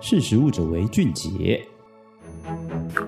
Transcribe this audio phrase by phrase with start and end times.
[0.00, 1.66] 识时务者为俊杰。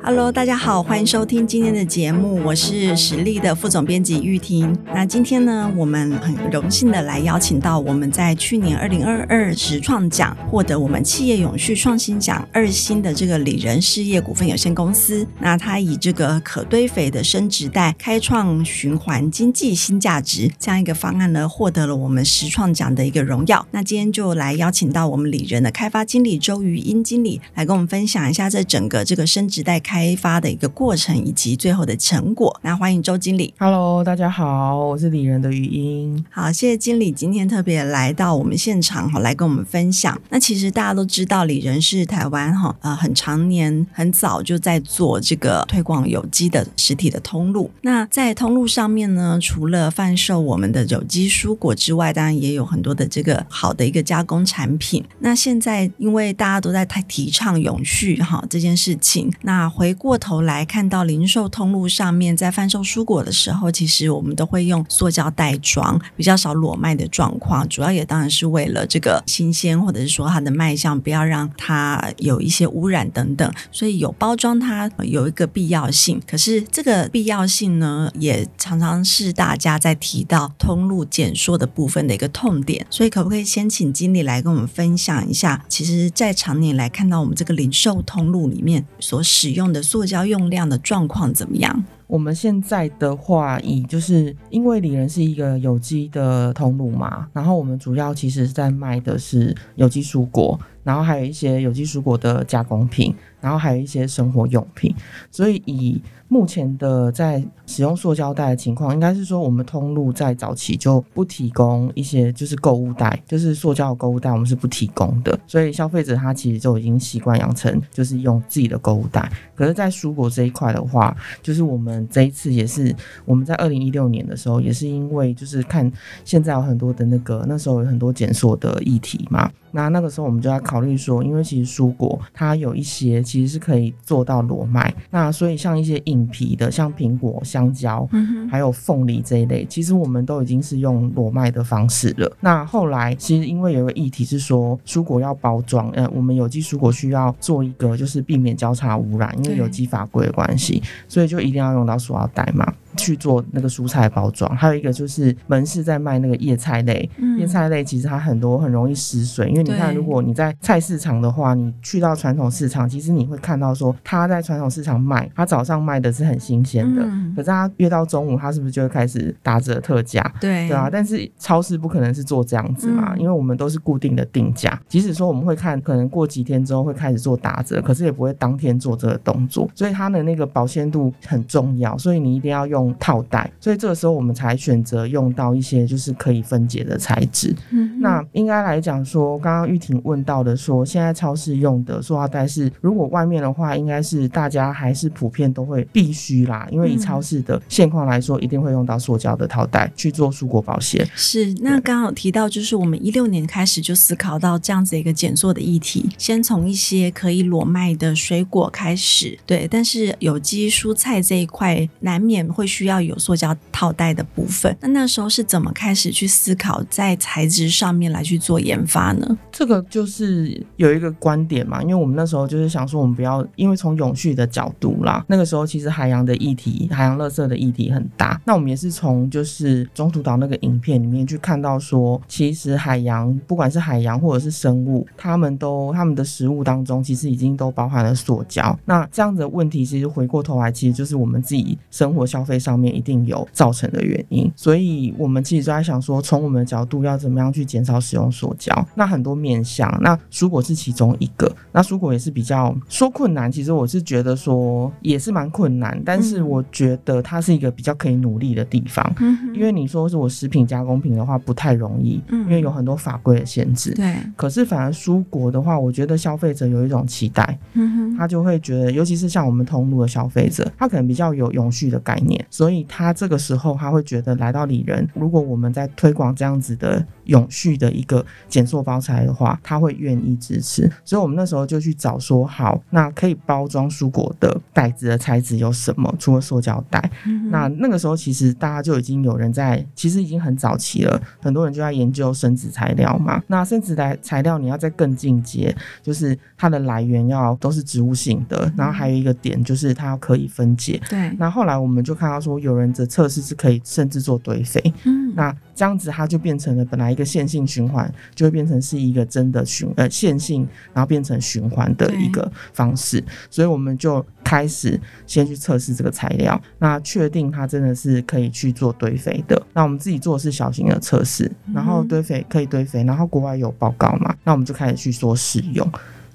[0.01, 4.75] Hello，大家好，欢迎收听今天的节目，我是实力的副总编辑玉婷。
[4.95, 15.27] 那今天呢，我们很荣幸的来邀请到我们在去年二零二二实创奖获得我们企业永续创新奖二星的这个里仁事业股份有限公司。
[15.41, 23.67] 那它以这个可堆肥的生质袋开创循环经济新价值这样一个方案呢，获得了我们实创奖的一个荣耀。
[23.73, 30.09] 那今天就来邀请到我们里仁的开发经理周瑜英经理来跟我们分享一下这整个这个生质袋开。
[30.19, 32.59] 发的一个过程以及最后的成果。
[32.63, 33.55] 那欢迎周经理。
[33.59, 36.25] Hello，大家好，我是李仁的语音。
[36.29, 40.21] 好，谢谢经理今天特别来到我们现场哈，来跟我们分享。
[40.31, 47.71] 那其实大家都知道，李仁是台湾哈呃很常年很早就在做这个推广有机的实体的通路。
[47.83, 55.05] 那在通路上面呢，除了贩售我们的有机蔬果之外，当然也有很多的这个好的一个加工产品。
[55.21, 59.99] 那现在因为大家都在提倡永续哈这件事情，那回。
[59.99, 67.69] 过头来看到零售通路上面在贩售蔬果的时候，其实我们都会用塑胶袋装，比较少裸卖的状况。
[67.69, 73.53] 主要也当然是为了这个新鲜，或者是说它的卖相不要让它有一些污染等等。
[73.73, 82.87] 所以有包装它有一个必要性，可是这个必要性呢，也常常是大家在提到通路减缩的部分的一个痛点。
[82.89, 85.65] 所以可不可以先请经理来跟我们分享一下？
[85.69, 89.83] 其实，在常年来看到我们这个零售通路里面所使用的。
[89.83, 91.85] 塑胶用量的状况怎么样？
[92.07, 104.95] 我们现在的话，以就是因为里仁是一个有机的通路嘛，然后我们主要其实是在卖的是有机蔬果，然后还有一些有机蔬果的加工品，然后还有一些生活用品，
[105.31, 115.39] 所以以目前的在使用塑胶袋的情况，应该是说我们通路在早期就不提供一些就是购物袋，就是塑胶的购物袋，我们是不提供的。
[115.47, 119.31] 所以消费者他其实就已经习惯养成就是用自己的购物袋。
[119.55, 125.91] 可是，在蔬果这一块的话，就是我们这一次也是我们在二零一六年的时候，也是因为就是看
[126.25, 138.09] 现在有很多的那个那时候有很多减塑的议题嘛，那那个时候我们就在考虑说，因为其实蔬果它有一些其实是可以做到裸卖，那所以像一些硬皮的，像苹果、香蕉，
[138.51, 142.35] 还有凤梨这一类，其实我们都已经是用裸卖的方式了。
[142.41, 152.73] 那后来其实因为有个议题是说，蔬果要包装，呃，我们有机蔬果需要做一个就是避免交叉污染，因为有机法规的关系，所以就一定要用到塑料袋嘛。
[152.99, 170.21] 去做那个蔬菜包装，还有一个就是门市在卖那个叶菜类，叶、嗯、菜类其实它很多很容易失水，因为你看，如果你在菜市场的话，你去到传统市场，其实你会看到说，他在传统市场卖，他早上卖的是很新鲜的，嗯、可是他越到中午，他是不是就会开始打折特价？
[170.41, 170.91] 对，对啊。
[170.91, 187.55] 但是超市不可能是做这样子嘛，嗯、因为我们都是固定的定价，即使说我们会看，可能过几天之后会开始做打折，可是也不会当天做这个动作，所以它的那个保鲜度很重要，所以你一定要用套袋，所以这个时候我们才选择用到一些就是可以分解的材质。
[187.71, 201.07] 嗯，那应该来讲说，刚刚玉婷问到的说，现在超市用的塑料袋是，如果外面的话，应该是大家还是普遍都会必须啦，因为以超市的现况来说，一定会用到塑胶的套袋去做蔬果保鲜。
[201.15, 219.37] 是，那刚好提到就是我们一六年开始就思考到这样子一个减塑的议题，先从一些可以裸卖的水果开始，对，但是有机蔬菜这一块难免会需需要有塑胶套袋的部分，那那时候是怎么开始去思考在材质上面来去做研发呢？
[219.51, 228.41] 这个就是有一个观点嘛，因为我们那时候就是想说，我们不要因为从永续的角度啦，那个时候其实海洋的议题、海洋垃圾的议题很大。
[228.45, 238.79] 那我们也是从就是中途岛那个影片里面去看到说，其实海洋不管是海洋或者是生物，他们都他们的食物当中其实已经都包含了塑胶。
[238.85, 248.87] 那这样子的问题，其实回过头来，其实就是我们自己生活消费上面一定有造成的原因，所以我们其实就在想说，从我们的角度要怎么样去减少使用塑胶。
[248.95, 251.51] 那很多面向，那蔬果是其中一个。
[251.73, 259.13] 那蔬果也是比较说困难，其实我是觉得说也是蛮困难，但是我觉得它是一个比较可以努力的地方。
[259.21, 263.93] 嗯，因为你说是我食品加工品的话不太容易，嗯，因为有很多法规的限制。
[263.95, 264.15] 对。
[264.37, 272.45] 可是反而蔬果的话，我觉得消费者有一种期待，嗯哼，他就会觉得，尤其是像我们通路的消费者，他可能比较有永续的概念。
[272.51, 280.91] 所以他这个时候他会觉得来到里仁，如果我们在推广这样子的永续的一个减塑包材的话，他会愿意支持。
[281.05, 286.15] 所以我们那时候就去找说，好，那可以包装蔬果的袋子的材质有什么？
[286.19, 293.43] 除了塑胶袋，嗯、那那个时候其实大家就已经有人在，其实已经很早期了，很多人就在研究生质材料嘛。
[293.47, 301.01] 那生质材材料你要再更进阶，就是它的来源要都是植物性的，嗯、然后还有一个点就是它要可以分解。
[301.09, 301.31] 对。
[301.39, 304.83] 那后来我们就看到说，有人的测试是可以甚至做堆肥。
[305.05, 305.33] 嗯。
[305.37, 313.23] 那这样子它就变成了本来一个线性循环，就会变成是一个真的循呃线性，然后变成循环的一个方式。
[313.49, 319.61] 所以我们就开始先去测试这个材料，那确定它真的是可以去做堆肥的。
[319.75, 325.89] 那我们自己做的是小型的测试，然后堆肥可以堆肥，然后国外有报告嘛，那我们就开始去说使用。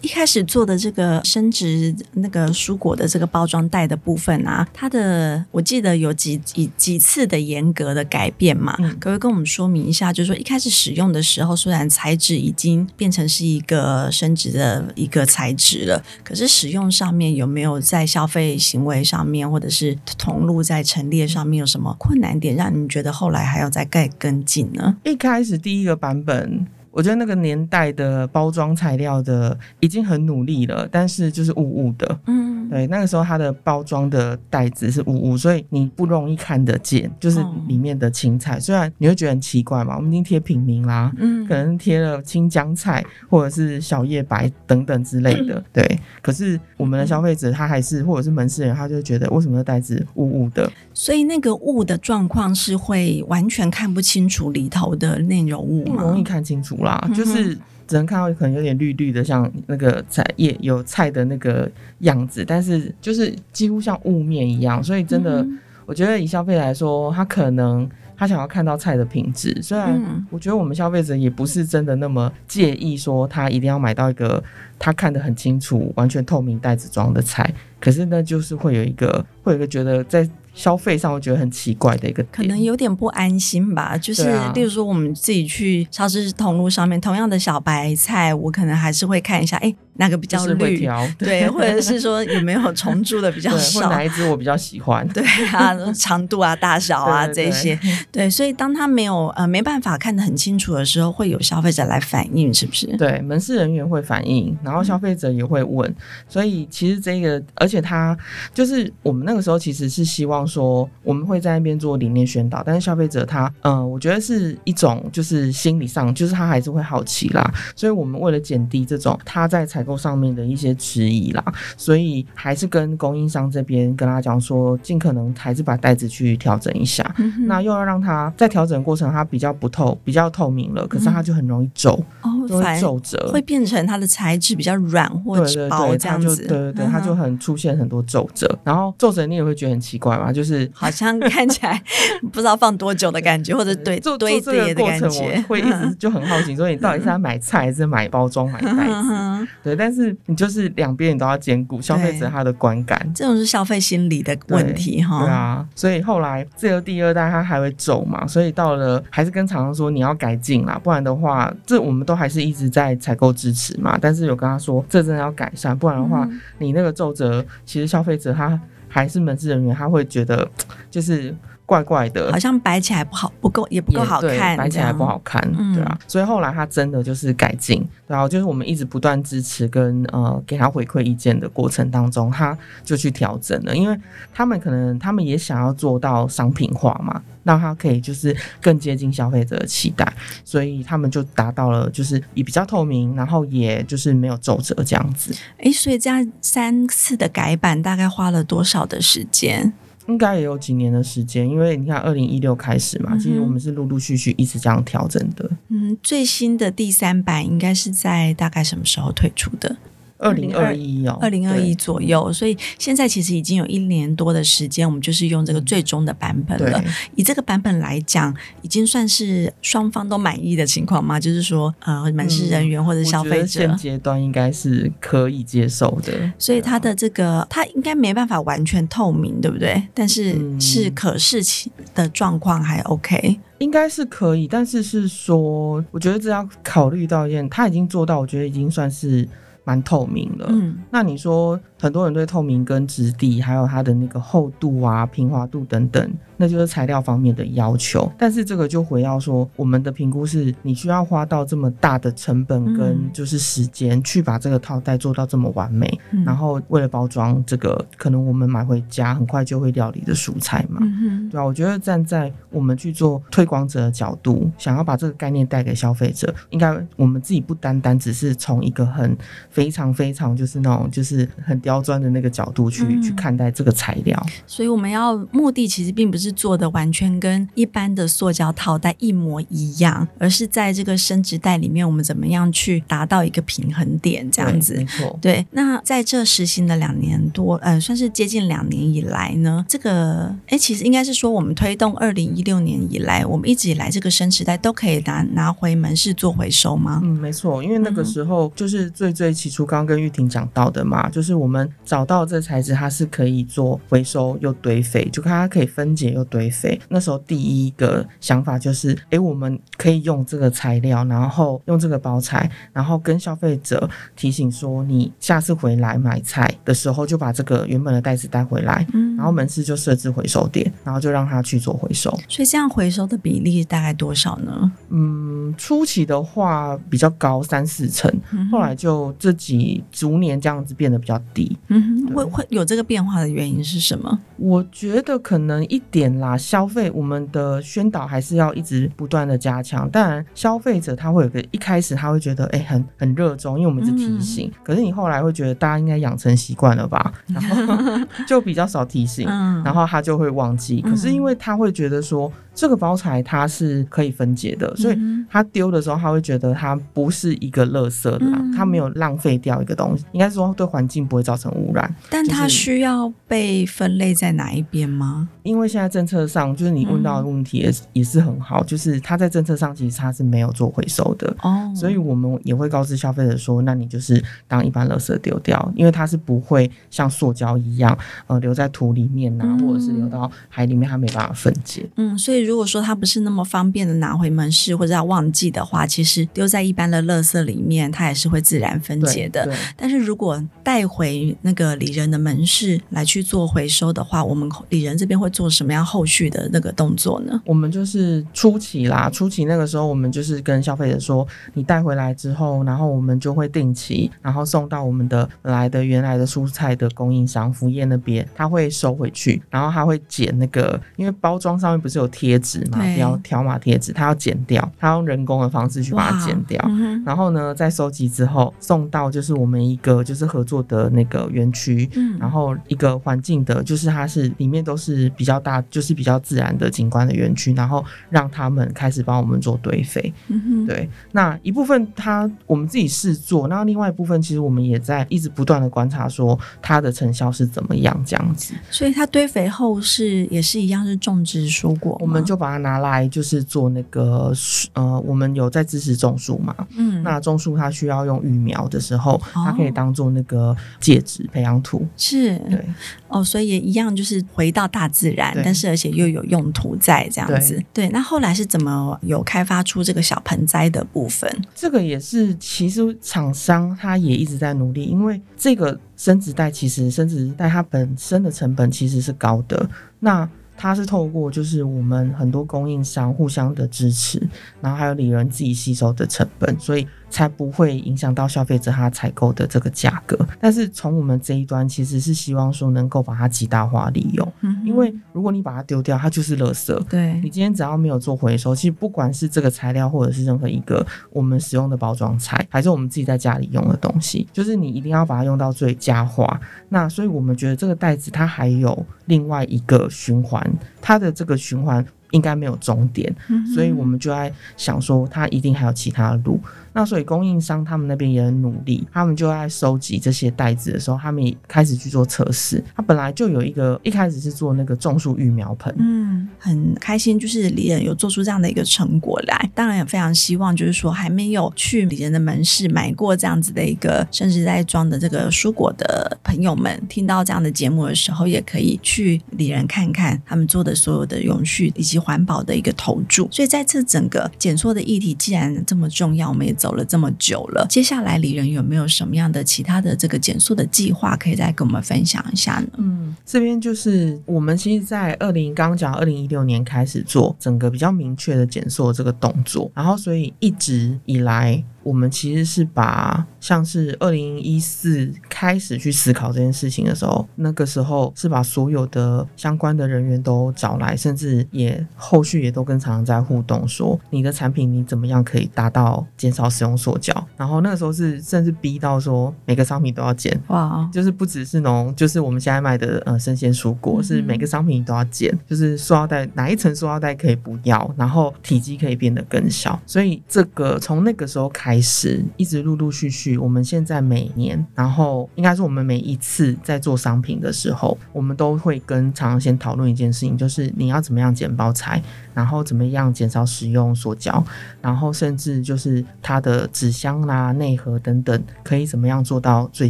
[0.03, 10.11] 一开始做的这个生质那个蔬果的这个包装袋的部分啊，它的我记得有几几几次的严格的改变嘛，嗯、可不可以跟我们说明一下？
[10.11, 24.97] 就是说一开始使用的时候，虽然材质已经变成是一个生质的一个材质了，可是使用上面有没有在消费行为上面，或者是同路在陈列上面有什么困难点，让你们觉得后来还要再盖跟进呢？
[25.05, 26.67] 一开始第一个版本。
[26.93, 32.19] 我觉得那个年代的包装材料的已经很努力了，但是就是雾雾的。
[32.27, 38.57] 嗯，对，那个时候它的包装的袋子是雾雾，所以你不容易看得见，就是里面的青菜。
[38.57, 45.99] 哦、虽然你会觉得很奇怪嘛，我们已经贴品名啦，嗯，可能贴了青江菜或者是小叶白等等之类的， 对。
[46.21, 50.71] 可是我们的消费者他还是或者是门市人，他就觉得为什么袋子雾雾的？
[50.93, 55.95] 所以那个雾的状况是会完全看不清楚里头的内容物吗？
[55.95, 56.77] 不容易看清楚。
[56.83, 57.55] 啦，就是
[57.87, 61.69] 只能看到可能有点绿绿的，像那个菜叶有菜的那个
[61.99, 65.45] 样子，但是就是几乎像雾面一样，所以真的，
[65.85, 69.99] 我觉得以消费来说，他可能他想要看到菜的品质，虽然
[70.29, 74.41] 我觉得我们消费者也不是真的那么介意说他一定要买到一个
[74.77, 80.29] 他看得很清楚、完全透明袋子装的菜，可是呢，就是会有一个会有一个觉得在。
[80.53, 83.97] 消费上我觉得很奇怪的一个，可能有点不安心吧。
[83.97, 89.75] 就是，啊、例如说我们自己去超市同路上面，同样的小白菜，我可能还是会看一下，哎、欸。
[89.97, 90.89] 哪个比较绿？
[91.19, 93.91] 对， 或者是说有没有虫蛀的比较少？
[93.91, 95.07] 哪一只我比较喜欢？
[95.09, 97.79] 对啊，长度啊、大小啊这些，
[98.11, 102.87] 对，所以当他没有呃没办法看得很清楚的时候，会有消费者来反映，是不是？
[102.97, 105.95] 对，门市人员会反映，然后消费者也会问，嗯、
[106.27, 108.17] 所以其实这个，而且他
[108.51, 121.43] 就是我们那个时候其实是希望说，我们会在那边做理念宣导，但是消费者他嗯、呃，我觉得是一种就是心理上，就是他还是会好奇啦，所以我们为了减低这种他在采购上面的一些迟疑啦，
[121.77, 127.03] 所以还是跟供应商这边跟他讲说，尽可能还是把袋子去调整一下。
[127.17, 131.91] 嗯、那又要让他在调整过程，他比较不透，比较透明了，可是他就很容易皱，
[132.21, 136.47] 哦，就会皱褶，会变成它的材质比较软或者薄这样子。
[136.47, 141.81] 对对对，它就很出现很多皱褶，然后皱褶你也会觉得很奇怪嘛，就是好像看起来
[142.31, 149.47] 不知道放多久的感觉，或者堆做堆叠的感觉，会一直 就很好奇，说你到底是在买菜还是买包装买袋子？
[149.63, 155.19] 对，但是你就是两边你都要兼顾消费者他的观感，这种是消费心理的问题哈。
[155.19, 163.97] 对啊，所以后来这个第二代它还会走嘛，所以到了还是跟厂商说你要改进啦，不然的话，这我们都还是一直在采购支持嘛。
[164.01, 168.59] 但是有跟他说，这真的要改善，不然的话，嗯、你那个皱褶，其实消费者他
[168.93, 170.47] 还是门市人员，他会觉得
[170.91, 171.33] 就是。
[171.65, 175.41] 怪怪的，好像摆起来不好，不够也不够好看，摆起来不好看，
[175.73, 183.97] 对啊，嗯、所以后来他真的就是改进，然后就是我们一直不断支持跟呃给他回馈意见的过程当中，他就去调整了，因为
[184.33, 195.33] 他们可能他们也想要做到商品化嘛，让他可以就是更接近消费者的期待，所以他们就达到了就是也比较透明，然后也就是没有皱褶这样子。
[195.57, 199.73] 哎、欸，所以这样三次的改版大概花了多少的时间？
[200.07, 205.49] 应该也有几年的时间，因为你看，二零一六开始嘛，其实我们是陆陆续续一直这样调整的。
[205.69, 209.77] 嗯，最新的第三版应该是在大概什么时候推出的？
[210.23, 216.81] 二零二一哦，二零二一左右，所以现在其实已经有一年多的时间，我们就是用这个最终的版本了。
[217.15, 221.19] 以这个版本来讲，已经算是双方都满意的情况吗？
[221.19, 226.13] 就是说，呃，门市人员或者消费者，现阶段应该是可以接受的。
[226.39, 229.83] 所以它的这个，它应该没办法完全透明，对不对？
[229.93, 234.47] 但是是可视情的状况还 OK，应该是可以。
[234.47, 239.27] 但是是说，我觉得这要考虑到一件，他已经做到，我觉得已经算是。
[239.63, 246.09] 蛮透明的，嗯，那你说很多人对透明跟质地，还有它的那个厚度啊、平滑度等等。
[246.35, 261.43] 那就是材料方面的要求，但是这个就回到说，我们的评估是你需要花到这么大的成本跟就是时间去把这个套袋做到这么完美，嗯、然后为了包装这个，可能我们买回家很快就会料理的蔬菜嘛，嗯、对、啊？
[261.45, 269.15] 我觉得站在我们去做推广者的角度，想要把这个概念带给消费者，应该我们自己不单单只是从一个很
[269.49, 276.33] 非常非常就是那种就是很刁钻的那个角度去、嗯、去看待这个材料，所以我们要目的其实并不是。
[276.33, 284.29] 做的完全跟一般的塑胶套袋一模一样，而是在这个生殖袋里面，我们怎么样去达到一个平衡点？
[284.31, 285.17] 这样子，没错。
[285.21, 296.99] 对，那在这实行的两年多，嗯、呃，算是接近两年以来呢，这个，哎，其实应该是说，我们推动二零一六年以来，我们一直以来这个生殖袋都可以拿拿回门市做回收吗？
[297.03, 306.13] 嗯，没错，因为那个时候就是最最起初，刚刚跟玉婷讲到的嘛，就是我们找到这材质，它是可以做回收又堆肥，就看它可以分解。
[306.13, 322.11] 又堆肥，那时候第一个想法就是，哎，我们可以用这个材料，然后用这个包材，然后跟消费者提醒说，你下次回来买菜的时候，就把这个原本的袋子带回来，嗯，然后门市就设置回收点，然后就让他去做回收。
[322.29, 324.71] 所以这样回收的比例大概多少呢？
[324.89, 328.13] 嗯，初期的话比较高，三四成，
[328.51, 331.42] 后来就这几逐年这样子变得比较低。
[331.67, 334.19] 嗯哼，会会有这个变化的原因是什么？
[334.37, 336.13] 我觉得可能一点。
[336.13, 339.89] 啦，消费我们的宣导还是要一直不断的加强。
[339.89, 344.47] 当然，消费者他会有个一开始他会觉得哎、欸、很很热衷，因为我们是提醒。
[344.47, 350.81] 嗯、可是你后来会觉得大家应该养成习惯了吧，然 后就比较少提醒，嗯、然后他就会忘记。
[350.81, 352.31] 可是因为他会觉得说。
[352.55, 354.97] 这个包材它是可以分解的，所以
[355.27, 361.93] 他丢的时候他会觉得它不是一个垃圾的，它没有浪费掉一个东西，应该说对环境不会造成污染。
[362.09, 365.27] 但它需要被分类在哪一边吗？
[365.41, 377.97] 因为现在政策上，就是你问到的问题也也是很好，就是它在政策上其实它是没有做回收的哦，所以我们也会告知消费者说，那你就是当一般垃圾丢掉，因为它是不会像塑胶一样
[378.27, 381.89] 呃留在土里面呐，或者是流到海里面，它没办法分解。
[381.95, 382.43] 嗯，所以。
[382.43, 389.49] 如果说它不是那么方便的拿回门市，或者要忘记的话，其实丢在一般的垃圾里面，它也是会自然分解的。
[389.77, 397.41] 但是如果带回那个里仁的门市来去做回收的话，我们里仁这边会做什么样后续的那个动作呢？
[397.45, 412.33] 我们就是初期啦，初期那个时候，我们就是跟消费者说，你带回来之后，然后我们就会定期，然后送到我们的本来的原来的蔬菜的供应商福业那边，他会收回去，然后他会剪那个，因为包装上面不是有贴。
[412.43, 442.33] 纸嘛，条条码贴纸，他要剪掉，他用人工的方式去把它剪掉，嗯、然后呢，在收集之后送到就是我们一个就是合作的那个园区，嗯，然后一个环境的，就是它是里面都是比较大，就是比较自然的景观的园区，然后让他们开始帮我们做堆肥，嗯哼，对，那一部分它我们自己试做，那另外一部分其实我们也在一直不断的观察说它的成效是怎么样这样子，所以它堆肥后是也是一样是种植蔬果，我们就。
[442.33, 444.33] 就把它拿来，就是做那个
[444.73, 452.59] 呃，我们有在支持种树嘛，嗯，那种树它需要用育苗的时候，它可以当做那个介质培养土，是，对，
[453.07, 457.89] 哦，所以也一样，就是回到大自然，但是而且又有用途在这样子，对，对。
[457.89, 461.29] 那后来是怎么有开发出这个小盆栽的部分？
[461.53, 469.69] 这个也是，其实厂商他也一直在努力，因为这个生殖袋其实生殖袋它本身的成本其实是高的，
[469.99, 470.27] 那。
[470.55, 474.21] 它是透过就是我们很多供应商互相的支持，
[474.61, 476.87] 然后还有里仁自己吸收的成本，所以。
[477.13, 480.17] 才不会影响到消费者他采购的这个价格。
[480.39, 484.33] 但是从我们这一端，其实是希望说能够把它极大化利用。
[484.41, 486.73] 嗯，因为如果你把它丢掉，它就是垃圾。
[486.85, 496.41] 对，你今天只要没有做回收，其实不管是这个材料，或者是任何一个我们使用的包装材，还是我们自己在家里用的东西，就是你一定要把它用到最佳化。
[496.69, 500.43] 那所以我们觉得这个袋子它还有另外一个循环，
[500.81, 503.15] 它的这个循环应该没有终点。
[503.29, 506.39] 嗯，所以我们就在想说，它一定还有其他的路。
[506.73, 512.63] 那所以供应商他们那边也很努力，他们就在收集这些袋子的时候，他们也开始去做测试。
[512.75, 519.51] 他本来就有一个一开始是做那个种树育苗盆，嗯，很开心，就是里仁有做出这样的一个成果来。
[519.53, 533.27] 当然也非常希望，就是说还没有去里仁的门市买过这样子的一个甚至在装的这个蔬果的朋友们，听到这样的节目的时候，也可以去里仁看看他们做的所有的永续以及环保的一个投注。
[533.31, 536.55] 所以在这整个减塑的议题既然这么重要，我们也。
[536.63, 542.67] 走了这么久了，接下来李仁有没有什么样的其他的这个减速的计划可以再跟我们分享一下呢？
[542.77, 551.61] 嗯，这边就是我们其实，在二零刚刚讲二零一六年开始做整个比较明确的减速这个动作，然后所以一直以来。
[551.83, 567.13] 我们其实是把像是二零一四开始去思考这件事情的时候，那个时候是把所有的相关的人员都找来，甚至也后续也都跟厂商在互动，说你的产品你怎么样可以达到减少使用塑胶。
[567.35, 579.77] 然后那个时候是甚至逼到说每个商品都要减，哇，就是不只是农，就是我们现在卖的呃生鲜蔬果，是每个商品都要减，就是塑料袋哪一层塑料袋可以不要，然后体积可以变得更小。
[579.85, 581.72] 所以这个从那个时候开始。
[581.73, 591.99] 开始一直陆陆续续，我们现在每年，然后应该是我们每一次在做商品的时候，我们都会跟厂商先讨论一件事情，就是你要怎么样减包材，
[592.31, 594.45] 然后怎么样减少使用塑胶，
[594.83, 599.89] 然后甚至就是它的纸箱啦、内盒等等，可以怎么样做到最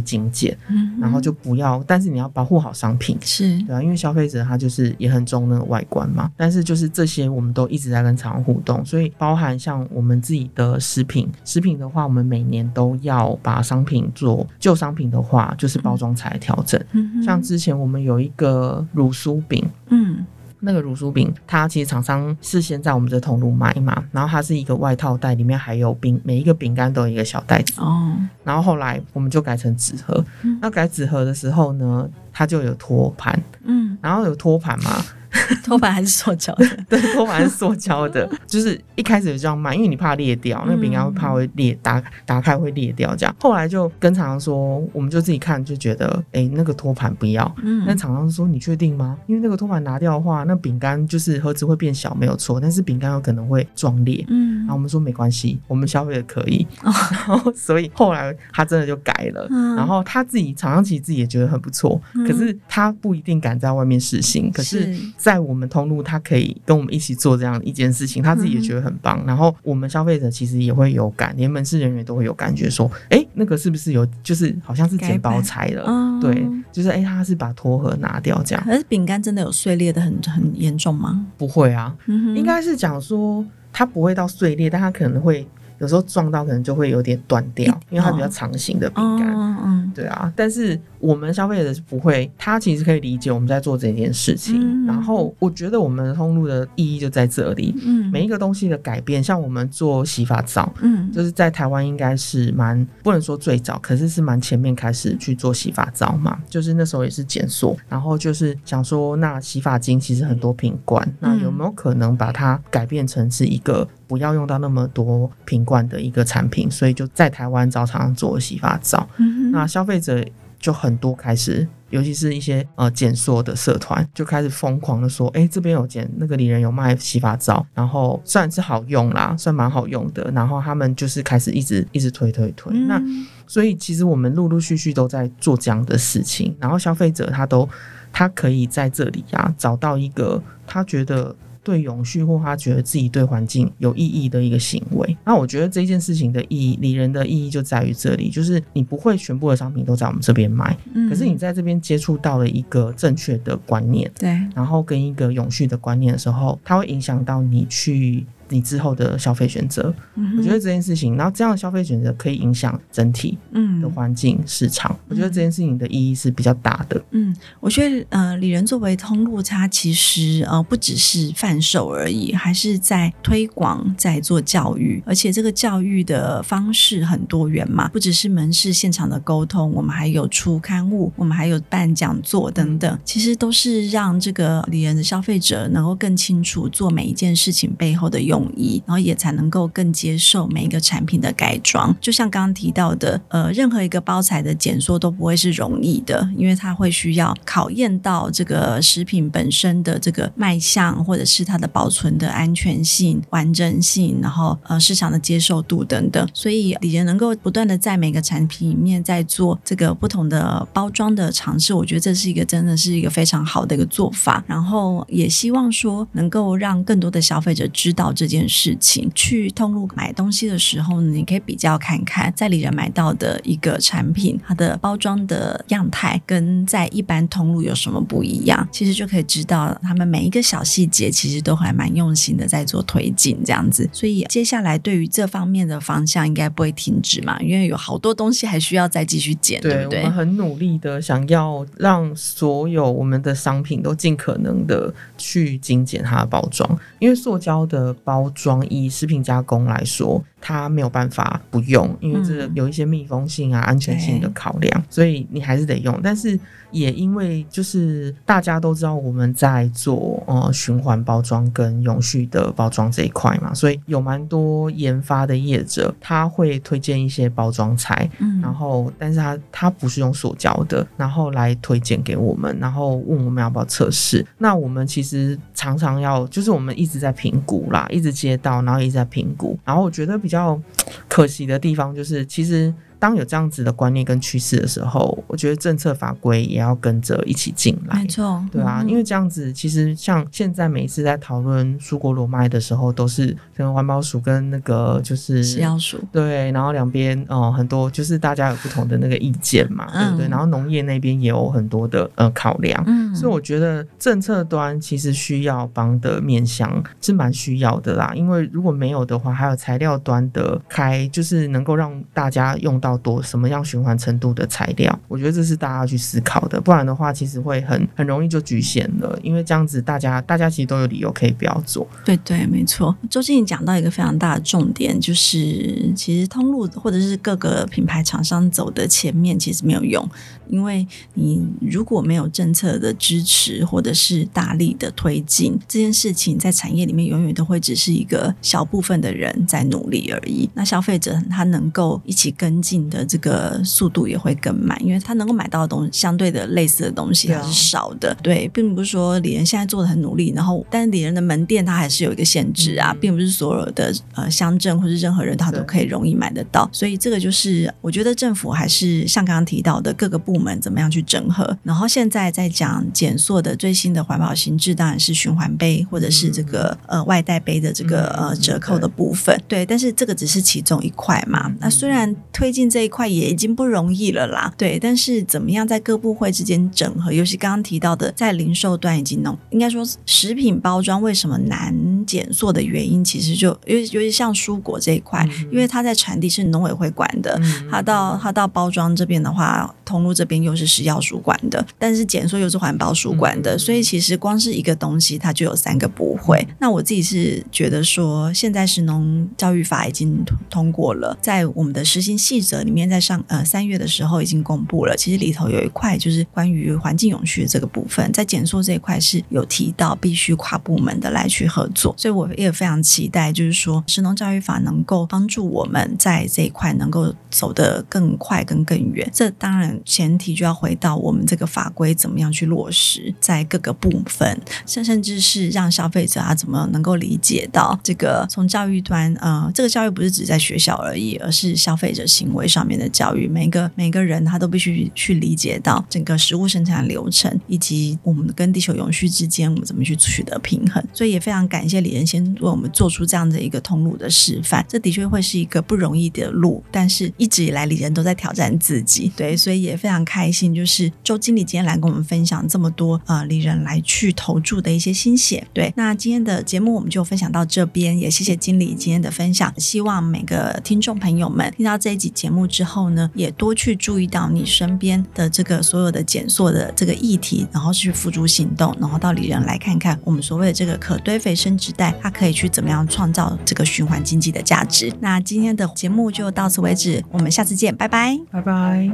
[0.00, 11.73] 精简，嗯，然后就不要，但是你要保护好商品，是对啊，因为消费者他就是也很重那个外观嘛，但是就是这些我们都一直在跟厂商互动，所以包含像我们自己的食品，食品。
[11.78, 16.82] 的话，我们每年都要把商品做旧商品的话，就是包装材调整。
[16.92, 20.24] 嗯，像之前我们有一个乳酥饼，嗯，
[20.60, 27.80] 那个乳酥饼，它其实厂商事先在我们这通路买嘛，然后它是一个外套袋，里面还有饼，每一个饼干都有一个小袋子。
[27.80, 30.24] 哦，然后后来我们就改成纸盒。
[30.60, 33.38] 那改纸盒的时候呢，它就有托盘。
[33.64, 35.04] 嗯，然后有托盘嘛。
[35.64, 43.34] 托盘还是塑胶的， 对，托盘是塑胶的，就是一开始就这样卖，因为你怕裂掉，那个饼干会怕会裂，打打开会裂掉这样。
[43.40, 47.52] 后来就跟厂商说，我们就自己看，就觉得，哎、欸，那个托盘不要。
[47.62, 49.18] 嗯，那厂商说，你确定吗？
[49.26, 54.24] 因为那个托盘拿掉的话，那饼干就是盒子会变小，没有错，但是饼干有可能会撞裂。
[54.28, 56.66] 嗯，然后我们说没关系，我们消费的可以。
[56.82, 64.94] 然后所以后来他真的就改了，然后他自己厂商其实自己也觉得很不错，可是他不一定敢在外面试行，可是。
[65.24, 69.18] 在我们通路，他可以跟我们一起做这样一件事情，他自己也觉得很棒。
[69.22, 75.84] 嗯、然后我们消费者其实也会有感，连门市人员都会有感觉，说，哎、欸，那个是不是有，就是好像是剪包拆了？
[75.84, 78.62] 哦、对，就是哎、欸，他是把托盒拿掉这样。
[78.66, 81.26] 可是饼干真的有碎裂的很很严重吗？
[81.38, 85.48] 不会啊，嗯、应该是讲说它不会到碎裂，但它可能会。
[85.78, 90.32] 有时候撞到可能就会有点断掉，因为它比较长形的饼干，嗯嗯，对啊。
[90.36, 94.60] 但是我们消费者是不会，他其实可以理解我们在做这件事情。
[94.60, 106.38] 嗯、然后我觉得我们通路的意义就在这里，嗯，每一个东西的改变，像我们做洗发皂，嗯，就是在台湾应该是蛮不能说最早，可是是蛮前面开始去做洗发皂嘛。
[106.48, 113.86] 就是那时候也是检索，然后就是想说，那洗发精其实很多瓶罐，那有没有可能把它改变成是一个？
[114.06, 119.08] 不要用到那么多瓶罐的一个产品，所以就在台湾找厂商做洗发皂。
[119.16, 120.24] 嗯、哼那消费者
[120.58, 132.72] 就很多开始，尤其是一些呃减塑的社团，就开始疯狂的说：“哎、欸，这边有减，那个里人有卖洗发皂，然后算是好用啦，算蛮好用的。”然后他们就是开始一直一直推推推。
[132.74, 133.02] 嗯、那
[133.46, 137.68] 所以其实我们陆陆续续都在做这样的事情，然后消费者他都
[138.12, 141.34] 他可以在这里啊找到一个他觉得。
[141.64, 158.26] 对永续或他觉得自己对环境有意义的一个行为，那我觉得这件事情的意义，理人的意义就在于这里，就是你不会全部的商品都在我们这边买，嗯，可是你在这边接触到了一个正确的观念，对，然后跟一个永续的观念的时候，它会影响到你去。
[158.48, 163.38] 你之后的消费选择，嗯、我觉得这件事情，然后这样的消费选择可以影响整体
[163.80, 164.92] 的环境市场。
[164.92, 167.02] 嗯、我觉得这件事情的意义是比较大的。
[167.12, 188.33] 嗯，我觉得呃，里仁作为通路，它其实呃不只是贩售而已，还是在推广，在做教育，而且这个教育的方式很多元嘛，不只是门市现场的沟通，我们还有出刊物，我们还有办讲座等等，其实都是让这个里仁的消费者能够更清楚做每一件事情背后的用。
[188.34, 191.94] 统一，然后也才能够更接受每一个产品的改装。
[192.00, 206.28] 就像刚刚提到的，呃，任何一个包材的减塑都不会是容易的，因为它会需要考验到这个食品本身的这个卖相，或者是它的保存的安全性、完整性，然后呃市场的接受度等等。
[206.34, 214.42] 所以，李仁能够不断的在每个产品里面在做这个不同的包装的尝试，我觉得这是一个真的是一个非常好的一个做法。
[214.48, 218.23] 然后也希望说能够让更多的消费者知道这。
[218.24, 219.10] 这件事情。
[219.14, 233.88] 去通路买东西的时候呢，你可以比较看看，在里人买到的一个产品，它的包装的样态跟在一般通路有什么不一样，其实就可以知道他们每一个小细节其实都还蛮用心的在做推进这样子。
[233.92, 239.98] 所以接下来对于这方面的方向应该不会停止嘛，因为有好多东西还需要再继续减，对，对不对？
[240.00, 255.98] 我们很努力的想要让所有我们的商品都尽可能的去精简它的包装，因为塑胶的包包装以食品加工来说，它没有办法不用，因为这有一些密封性啊、安全性的考量，所以你还是得用。
[256.02, 256.38] 但是
[256.70, 274.26] 也因为就是大家都知道我们在做呃循环包装跟永续的包装这一块嘛，所以有蛮多研发的业者他会推荐一些包装材，嗯，然后但是他他不是用塑胶的，然后来推荐给我们，然后问我们要不要测试。
[274.36, 279.58] 那我们其实常常要就是我们一直在评估啦，一直接到，然后一直在评估。
[279.64, 280.60] 然后我觉得比较较
[281.08, 282.72] 可惜的地方就是其实。
[283.04, 288.00] 当有这样子的观念跟趋势的时候，我觉得政策法规也要跟着一起进来。
[288.00, 300.28] 没错，对啊，嗯、因为这样子其实像现在每一次在讨论蔬果裸卖的时候，都是跟环保署跟那个就是食药署对，然后两边哦很多就是大家有不同的那个意见嘛，嗯、对不对？
[300.30, 312.93] 然后农业那边也有很多的呃考量，嗯，所以我觉得政策端其实需要帮的面向是蛮需要的啦，因为如果没有的话，还有材料端的开，就是能够让大家用到。
[312.98, 314.98] 多什么样循环程度的材料？
[315.08, 319.18] 我觉得这是大家要去思考的，不然的话，其实会很很容易就局限了。
[319.22, 321.86] 因为这样子，大家大家其实都有理由可以不要做。
[322.04, 322.94] 对对，没错。
[323.10, 330.06] 周经理讲到一个非常大的重点，就是其实通路或者是各个品牌厂商走的前面其实没有用，
[330.48, 340.50] 因为你如果没有政策的支持或者是大力的推进这件事情，在产业里面永远都会只是一个小部分的人在努力而已。
[340.54, 342.73] 那消费者他能够一起跟进。
[342.90, 348.16] 的这个速度也会更慢，因为他能够买到的东西相对的类似的东西还是少的。
[348.22, 356.68] 对，对，并不是说李仁现在做的很努力，然后但是李仁的门店它还是有一个限制啊，并不是所有的呃乡镇或是任何人他都可以容易买得到。
[356.72, 361.56] 所以这个就是我觉得政府还是像刚刚提到的各个部门怎么样去整合。
[361.62, 369.40] 然后现在在讲减塑的最新的环保新制，当然是循环杯或者是这个呃外带杯的这个呃折扣的部分。
[369.46, 371.52] 对，但是这个只是其中一块嘛。
[371.60, 372.63] 那虽然推进。
[372.68, 374.78] 这一块也已经不容易了啦，对。
[374.78, 377.12] 但是怎么样在各部会之间整合？
[377.12, 396.38] 尤其刚刚提到的，在零售端已经弄，应该说食品包装为什么难减塑的原因，其实就尤其尤其像蔬果这一块，嗯、因为它在产地是农委会管的，嗯、它到它到包装这边的话，通路这边又是食药署管的，但是减塑又是环保署管的，嗯、所以其实光是一个东西，它就有三个部会。
[396.48, 402.53] 嗯、那我自己是觉得说，现在食农教育法已经通过了，在我们的实行细则。
[402.62, 419.08] 里面在上呃三月的时候已经公布了，其实里头有一块就是关于环境永续的这个部分，在减塑这一块是有提到必须跨部门的来去合作，所以我也非常期待，就是说食农教育法能够帮助我们在这一块能够走得更快跟更远。
[419.12, 432.43] 这当然前提就要回到我们这个法规怎么样去落实在各个部分，甚甚至是让消费者啊怎么能够理解到这个从教育端呃这个教育不是只在学校而已，而是消费者行为。
[432.46, 440.82] 上面的教育，每个每个人他都必须去理解到整个食物生产流程，以及我们跟地球永续之间，我们怎么去取得平衡。
[440.92, 444.64] 所以也非常感谢李仁先为我们做出这样的一个通路的示范。
[444.68, 449.10] 这的确会是一个不容易的路，但是一直以来李仁都在挑战自己。
[449.16, 455.46] 对，所以也非常开心，就是周经理今天来跟我们分享这么多呃李仁来去投注的一些心血。
[455.52, 459.52] 对，那今天的节目我们就分享到这边，也谢谢经理今天的分享。
[459.58, 462.33] 希望每个听众朋友们听到这一集节目。
[462.46, 474.92] 之后呢，也多去注意到你身边的这个所有的减塑的这个议题，然后去付诸行动，然后到里人来看看我们所谓的这个可堆肥生殖袋，它可以去怎么样创造这个循环经济的价值。
[475.00, 478.90] 那今天的节目就到此为止，我们下次见，拜拜，拜拜。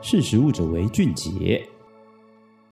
[0.00, 1.75] 识时务者为俊杰。